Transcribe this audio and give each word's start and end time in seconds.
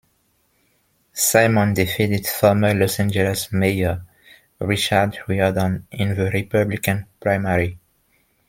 Simon 1.13 1.75
defeated 1.75 2.25
former 2.25 2.73
Los 2.73 2.99
Angeles 2.99 3.53
Mayor 3.53 4.03
Richard 4.59 5.19
Riordan 5.27 5.85
in 5.91 6.15
the 6.15 6.31
Republican 6.31 7.05
primary. 7.19 7.77